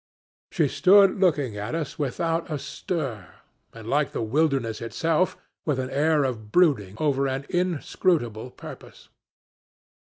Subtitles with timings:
[0.49, 3.27] She stood looking at us without a stir
[3.71, 9.09] and like the wilderness itself, with an air of brooding over an inscrutable purpose.